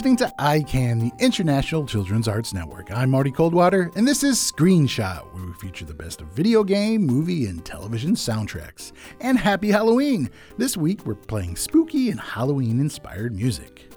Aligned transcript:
listening 0.00 0.16
to 0.16 0.32
ICAN, 0.38 0.98
the 0.98 1.22
International 1.22 1.84
Children's 1.84 2.26
Arts 2.26 2.54
Network. 2.54 2.90
I'm 2.90 3.10
Marty 3.10 3.30
Coldwater, 3.30 3.90
and 3.96 4.08
this 4.08 4.24
is 4.24 4.38
Screenshot, 4.38 5.30
where 5.34 5.44
we 5.44 5.52
feature 5.52 5.84
the 5.84 5.92
best 5.92 6.22
of 6.22 6.28
video 6.28 6.64
game, 6.64 7.02
movie, 7.02 7.44
and 7.44 7.62
television 7.66 8.14
soundtracks. 8.14 8.92
And 9.20 9.38
happy 9.38 9.70
Halloween! 9.70 10.30
This 10.56 10.74
week 10.74 11.04
we're 11.04 11.16
playing 11.16 11.56
spooky 11.56 12.08
and 12.08 12.18
Halloween 12.18 12.80
inspired 12.80 13.36
music. 13.36 13.92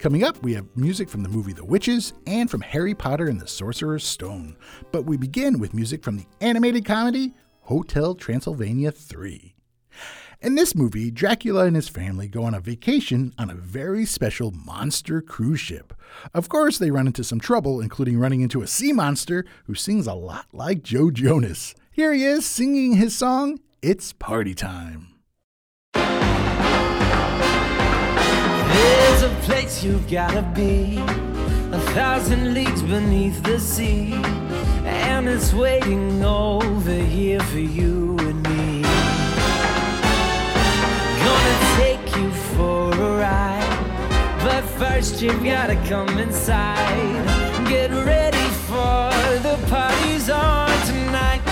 Coming 0.00 0.24
up, 0.24 0.42
we 0.42 0.52
have 0.54 0.66
music 0.76 1.08
from 1.08 1.22
the 1.22 1.28
movie 1.28 1.52
The 1.52 1.64
Witches 1.64 2.12
and 2.26 2.50
from 2.50 2.62
Harry 2.62 2.96
Potter 2.96 3.28
and 3.28 3.40
the 3.40 3.46
Sorcerer's 3.46 4.02
Stone. 4.02 4.56
But 4.90 5.04
we 5.04 5.16
begin 5.16 5.60
with 5.60 5.74
music 5.74 6.02
from 6.02 6.16
the 6.16 6.26
animated 6.40 6.84
comedy 6.84 7.34
Hotel 7.60 8.16
Transylvania 8.16 8.90
3. 8.90 9.54
In 10.42 10.54
this 10.54 10.74
movie, 10.74 11.10
Dracula 11.10 11.64
and 11.64 11.74
his 11.74 11.88
family 11.88 12.28
go 12.28 12.44
on 12.44 12.52
a 12.52 12.60
vacation 12.60 13.32
on 13.38 13.48
a 13.48 13.54
very 13.54 14.04
special 14.04 14.50
monster 14.50 15.22
cruise 15.22 15.60
ship. 15.60 15.94
Of 16.34 16.50
course, 16.50 16.76
they 16.76 16.90
run 16.90 17.06
into 17.06 17.24
some 17.24 17.40
trouble, 17.40 17.80
including 17.80 18.18
running 18.18 18.42
into 18.42 18.60
a 18.60 18.66
sea 18.66 18.92
monster 18.92 19.46
who 19.64 19.74
sings 19.74 20.06
a 20.06 20.12
lot 20.12 20.44
like 20.52 20.82
Joe 20.82 21.10
Jonas. 21.10 21.74
Here 21.90 22.12
he 22.12 22.24
is 22.24 22.44
singing 22.44 22.96
his 22.96 23.16
song, 23.16 23.60
It's 23.80 24.12
Party 24.12 24.54
Time. 24.54 25.14
There's 25.94 26.04
a 29.22 29.34
place 29.44 29.82
you've 29.82 30.10
gotta 30.10 30.42
be, 30.54 30.98
a 31.72 31.80
thousand 31.94 32.52
leagues 32.52 32.82
beneath 32.82 33.42
the 33.42 33.58
sea, 33.58 34.12
and 34.84 35.26
it's 35.28 35.54
waiting 35.54 36.22
over 36.22 36.92
here 36.92 37.40
for 37.40 37.58
you 37.58 38.18
and 38.18 38.42
me. 38.42 38.55
Gonna 41.26 41.58
take 41.76 42.16
you 42.16 42.30
for 42.54 42.92
a 42.92 43.18
ride, 43.18 44.38
but 44.44 44.62
first 44.78 45.20
you've 45.20 45.42
gotta 45.42 45.74
come 45.88 46.18
inside. 46.18 47.66
Get 47.68 47.90
ready 47.90 48.46
for 48.68 49.10
the 49.46 49.58
party's 49.68 50.30
on 50.30 50.70
tonight. 50.86 51.42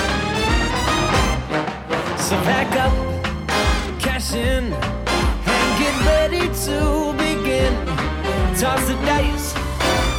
So 2.21 2.37
pack 2.49 2.71
up, 2.85 2.95
cash 3.99 4.35
in, 4.35 4.73
and 4.73 5.79
get 5.83 5.97
ready 6.07 6.47
to 6.67 7.13
begin. 7.25 7.75
Toss 8.57 8.87
the 8.87 8.95
dice 9.05 9.55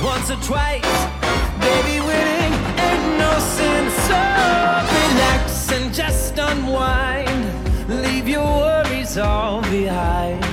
once 0.04 0.30
or 0.30 0.40
twice. 0.44 1.15
All 9.96 10.45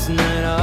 best 0.00 0.08
night 0.08 0.59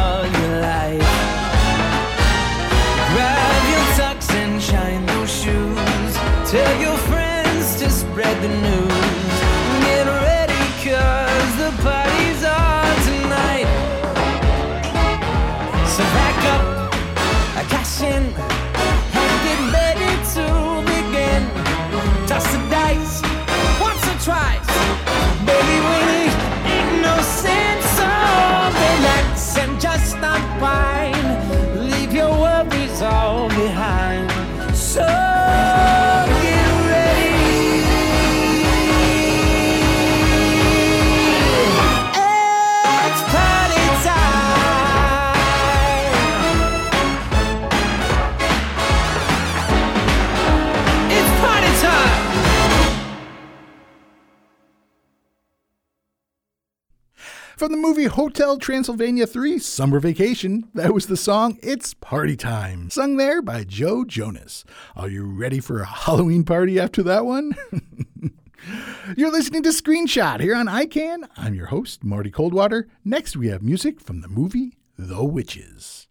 From 57.57 57.71
the 57.71 57.77
movie 57.79 58.03
Hotel 58.03 58.59
Transylvania 58.59 59.25
3 59.25 59.57
Summer 59.57 59.99
Vacation, 59.99 60.69
that 60.75 60.93
was 60.93 61.07
the 61.07 61.17
song 61.17 61.57
It's 61.63 61.95
Party 61.95 62.35
Time, 62.35 62.91
sung 62.91 63.17
there 63.17 63.41
by 63.41 63.63
Joe 63.63 64.05
Jonas. 64.05 64.63
Are 64.95 65.09
you 65.09 65.25
ready 65.25 65.59
for 65.59 65.79
a 65.79 65.87
Halloween 65.87 66.43
party 66.43 66.79
after 66.79 67.01
that 67.01 67.25
one? 67.25 67.55
You're 69.17 69.31
listening 69.31 69.63
to 69.63 69.69
Screenshot 69.69 70.39
here 70.39 70.53
on 70.53 70.67
ICAN. 70.67 71.27
I'm 71.35 71.55
your 71.55 71.65
host, 71.65 72.03
Marty 72.03 72.29
Coldwater. 72.29 72.89
Next, 73.03 73.35
we 73.35 73.47
have 73.47 73.63
music 73.63 73.99
from 74.01 74.21
the 74.21 74.27
movie 74.27 74.77
The 74.95 75.25
Witches. 75.25 76.06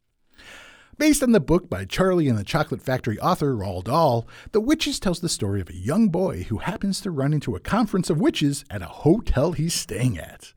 Based 0.99 1.23
on 1.23 1.33
the 1.33 1.41
book 1.41 1.69
by 1.69 1.85
Charlie 1.85 2.27
and 2.27 2.39
the 2.39 2.43
Chocolate 2.43 2.81
Factory 2.81 3.19
author 3.21 3.55
Roald 3.55 3.85
Dahl, 3.85 4.27
The 4.53 4.63
Witches 4.63 4.99
tells 4.99 5.21
the 5.21 5.29
story 5.29 5.61
of 5.61 5.69
a 5.69 5.77
young 5.77 6.09
boy 6.09 6.45
who 6.45 6.57
happens 6.57 7.03
to 7.03 7.11
run 7.11 7.35
into 7.35 7.55
a 7.55 7.61
conference 7.61 8.09
of 8.09 8.19
witches 8.19 8.65
at 8.71 8.81
a 8.81 8.87
hotel 8.87 9.53
he's 9.53 9.75
staying 9.75 10.17
at. 10.17 10.55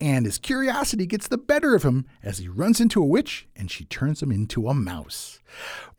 And 0.00 0.26
his 0.26 0.38
curiosity 0.38 1.06
gets 1.06 1.28
the 1.28 1.38
better 1.38 1.76
of 1.76 1.84
him 1.84 2.04
as 2.20 2.38
he 2.38 2.48
runs 2.48 2.80
into 2.80 3.00
a 3.00 3.06
witch 3.06 3.46
and 3.54 3.70
she 3.70 3.84
turns 3.84 4.20
him 4.20 4.32
into 4.32 4.66
a 4.66 4.74
mouse. 4.74 5.38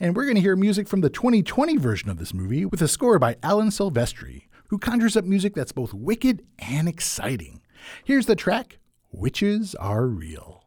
And 0.02 0.18
we're 0.18 0.26
going 0.26 0.36
to 0.36 0.42
hear 0.42 0.58
music 0.58 0.90
from 0.90 1.00
the 1.00 1.10
2020 1.10 1.78
version 1.78 2.10
of 2.10 2.18
this 2.18 2.34
movie 2.34 2.66
with 2.66 2.82
a 2.82 2.90
score 2.90 3.18
by 3.20 3.38
Alan 3.42 3.70
Silvestri, 3.70 4.48
who 4.68 4.80
conjures 4.80 5.16
up 5.16 5.24
music 5.24 5.56
that's 5.56 5.72
both 5.72 5.94
wicked 5.94 6.44
and 6.60 6.90
exciting. 6.90 7.62
Here's 8.04 8.26
the 8.26 8.36
track 8.36 8.80
Witches 9.14 9.76
Are 9.76 10.08
Real. 10.08 10.67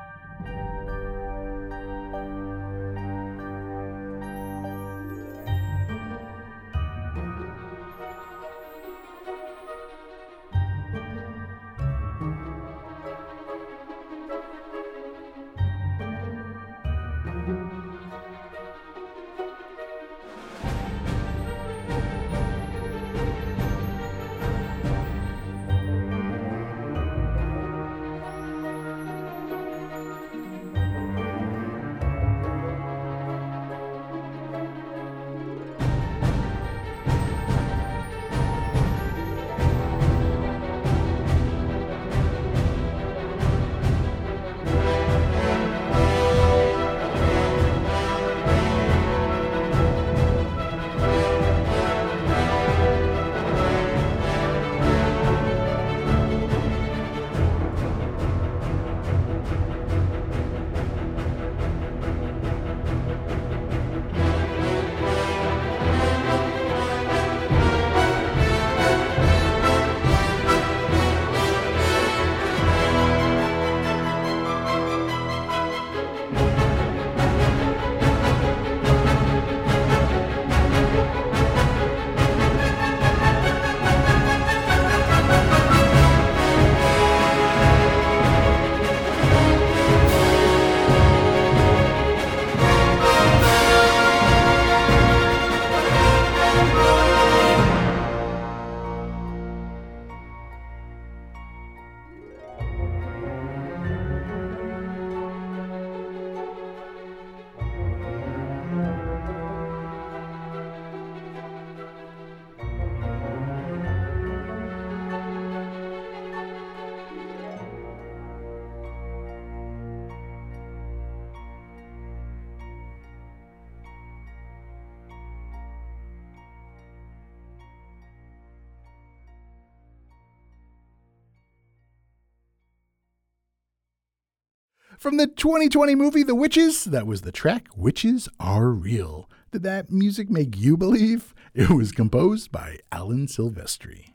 From 135.01 135.17
the 135.17 135.25
2020 135.25 135.95
movie 135.95 136.21
The 136.21 136.35
Witches, 136.35 136.83
that 136.83 137.07
was 137.07 137.21
the 137.21 137.31
track 137.31 137.69
Witches 137.75 138.29
Are 138.39 138.69
Real. 138.69 139.27
Did 139.51 139.63
that 139.63 139.89
music 139.89 140.29
make 140.29 140.55
you 140.55 140.77
believe? 140.77 141.33
It 141.55 141.71
was 141.71 141.91
composed 141.91 142.51
by 142.51 142.77
Alan 142.91 143.25
Silvestri. 143.25 144.13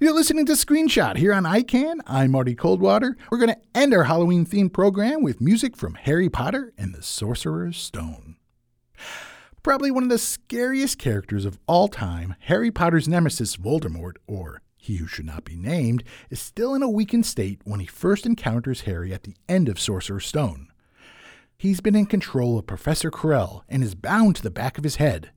You're 0.00 0.12
listening 0.12 0.46
to 0.46 0.54
Screenshot 0.54 1.16
here 1.18 1.32
on 1.32 1.44
ICAN. 1.44 2.00
I'm 2.08 2.32
Marty 2.32 2.56
Coldwater. 2.56 3.16
We're 3.30 3.38
going 3.38 3.54
to 3.54 3.60
end 3.72 3.94
our 3.94 4.02
Halloween 4.02 4.44
themed 4.44 4.72
program 4.72 5.22
with 5.22 5.40
music 5.40 5.76
from 5.76 5.94
Harry 5.94 6.28
Potter 6.28 6.72
and 6.76 6.92
the 6.92 7.00
Sorcerer's 7.00 7.76
Stone. 7.76 8.34
Probably 9.62 9.92
one 9.92 10.02
of 10.02 10.08
the 10.08 10.18
scariest 10.18 10.98
characters 10.98 11.44
of 11.44 11.60
all 11.68 11.86
time, 11.86 12.34
Harry 12.40 12.72
Potter's 12.72 13.06
nemesis 13.06 13.56
Voldemort, 13.56 14.14
or 14.26 14.60
he 14.84 14.96
who 14.96 15.06
should 15.06 15.24
not 15.24 15.44
be 15.44 15.56
named, 15.56 16.04
is 16.28 16.38
still 16.38 16.74
in 16.74 16.82
a 16.82 16.90
weakened 16.90 17.24
state 17.24 17.60
when 17.64 17.80
he 17.80 17.86
first 17.86 18.26
encounters 18.26 18.82
Harry 18.82 19.12
at 19.14 19.22
the 19.22 19.34
end 19.48 19.68
of 19.68 19.80
Sorcerer's 19.80 20.26
Stone. 20.26 20.68
He's 21.56 21.80
been 21.80 21.96
in 21.96 22.06
control 22.06 22.58
of 22.58 22.66
Professor 22.66 23.10
Quirrell 23.10 23.62
and 23.68 23.82
is 23.82 23.94
bound 23.94 24.36
to 24.36 24.42
the 24.42 24.50
back 24.50 24.76
of 24.76 24.84
his 24.84 24.96
head. 24.96 25.30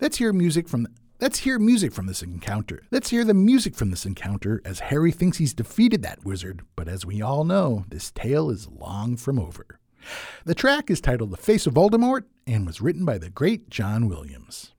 Let's 0.00 0.18
hear 0.18 0.32
music 0.32 0.68
from 0.68 0.86
Let's 1.20 1.40
hear 1.40 1.58
music 1.58 1.92
from 1.92 2.06
this 2.06 2.22
encounter. 2.22 2.82
Let's 2.90 3.10
hear 3.10 3.24
the 3.24 3.34
music 3.34 3.74
from 3.74 3.90
this 3.90 4.06
encounter 4.06 4.62
as 4.64 4.80
Harry 4.80 5.12
thinks 5.12 5.36
he's 5.36 5.52
defeated 5.52 6.02
that 6.02 6.24
wizard, 6.24 6.62
but 6.76 6.88
as 6.88 7.04
we 7.04 7.20
all 7.20 7.44
know, 7.44 7.84
this 7.88 8.10
tale 8.10 8.48
is 8.48 8.68
long 8.68 9.16
from 9.16 9.38
over. 9.38 9.78
The 10.46 10.54
track 10.54 10.90
is 10.90 11.00
titled 11.00 11.30
The 11.30 11.36
Face 11.36 11.66
of 11.66 11.74
Voldemort 11.74 12.24
and 12.46 12.66
was 12.66 12.80
written 12.80 13.04
by 13.04 13.18
the 13.18 13.28
great 13.28 13.68
John 13.68 14.08
Williams. 14.08 14.72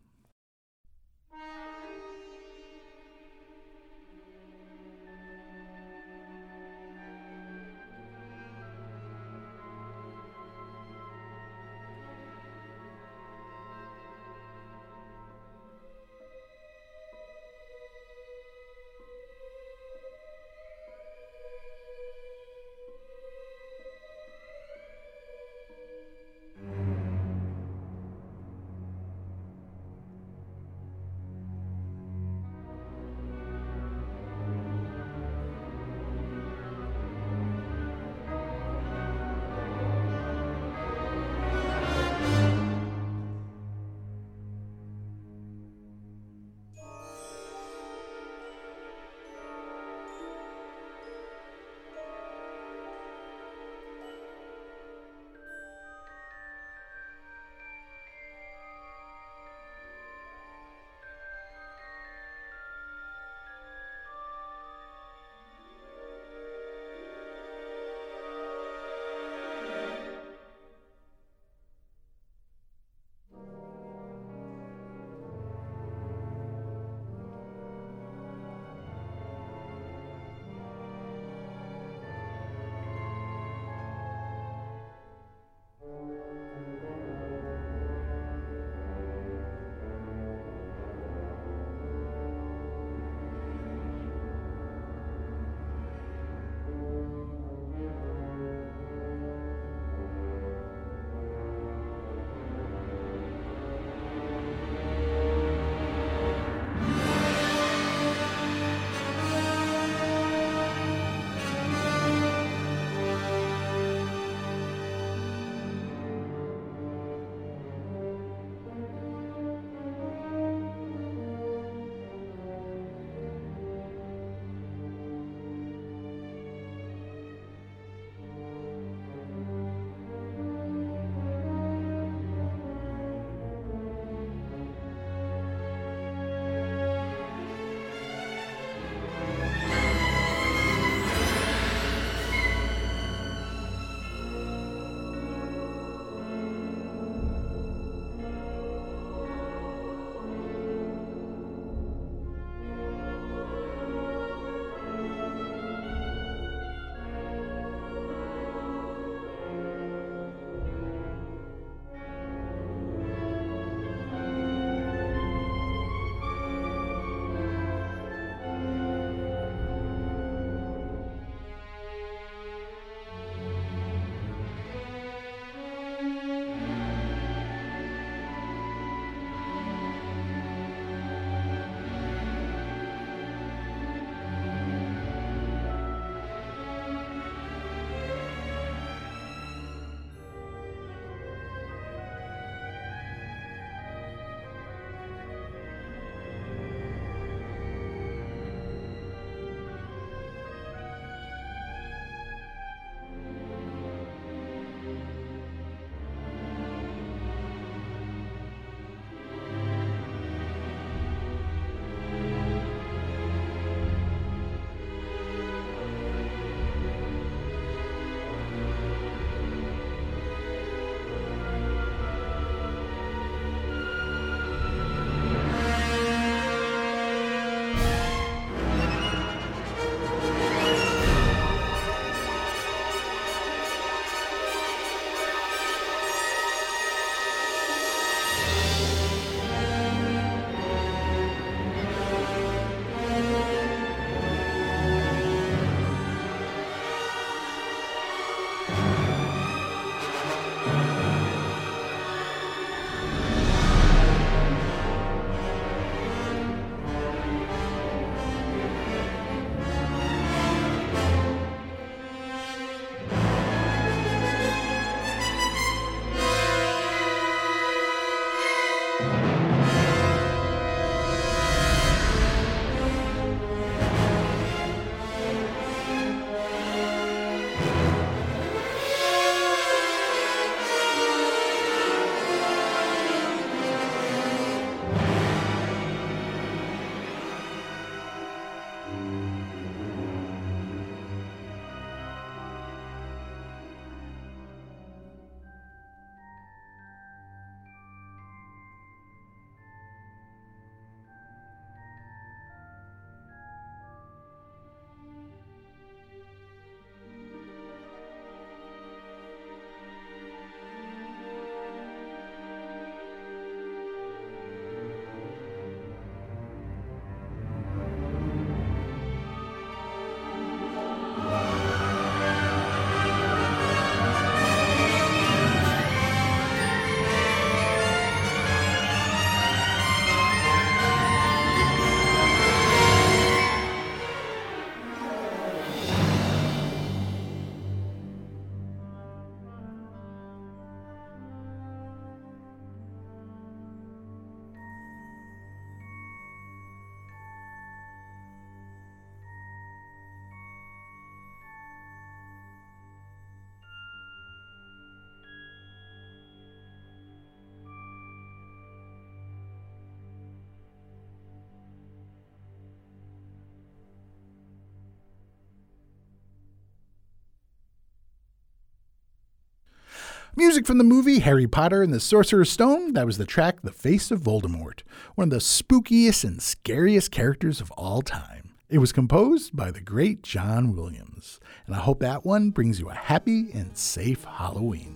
Music 370.42 370.66
from 370.66 370.80
the 370.80 370.83
movie 370.83 371.19
Harry 371.19 371.45
Potter 371.45 371.83
and 371.83 371.94
the 371.94 372.00
Sorcerer's 372.00 372.50
Stone, 372.50 372.94
that 372.94 373.06
was 373.06 373.19
the 373.19 373.28
track 373.28 373.62
The 373.62 373.71
Face 373.71 374.10
of 374.10 374.21
Voldemort, 374.21 374.81
one 375.14 375.26
of 375.28 375.30
the 375.30 375.38
spookiest 375.38 376.24
and 376.24 376.42
scariest 376.42 377.12
characters 377.12 377.62
of 377.62 377.69
all 377.74 378.02
time. 378.02 378.56
It 378.68 378.80
was 378.80 378.92
composed 378.92 379.56
by 379.56 379.69
the 379.69 379.81
great 379.81 380.24
John 380.24 380.76
Williams, 380.76 381.40
and 381.68 381.76
I 381.76 381.80
hope 381.80 382.00
that 382.00 382.26
one 382.26 382.50
brings 382.50 382.80
you 382.80 382.90
a 382.90 382.95
happy 382.95 383.52
and 383.54 383.78
safe 383.78 384.24
Halloween. 384.24 384.95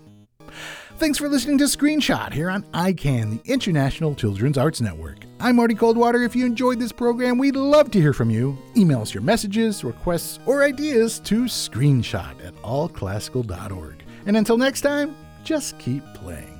Thanks 0.98 1.20
for 1.20 1.30
listening 1.30 1.60
to 1.60 1.66
Screenshot 1.66 2.34
here 2.34 2.50
on 2.50 2.64
ICAN, 2.74 3.44
the 3.44 3.54
International 3.54 4.16
Children's 4.16 4.58
Arts 4.58 4.82
Network. 4.82 5.26
I'm 5.40 5.58
Marty 5.58 5.76
Coldwater. 5.76 6.24
If 6.24 6.36
you 6.36 6.48
enjoyed 6.48 6.80
this 6.80 6.92
program, 6.92 7.38
we'd 7.38 7.56
love 7.56 7.92
to 7.92 8.02
hear 8.02 8.14
from 8.14 8.32
you. 8.32 8.58
Email 8.76 9.04
us 9.04 9.14
your 9.14 9.22
messages, 9.22 9.84
requests, 9.84 10.40
or 10.48 10.64
ideas 10.64 11.20
to 11.20 11.44
screenshot 11.44 12.44
at 12.44 12.56
allclassical.org. 12.64 14.02
And 14.26 14.38
until 14.38 14.58
next 14.58 14.82
time, 14.82 15.16
just 15.46 15.78
keep 15.78 16.04
playing. 16.16 16.55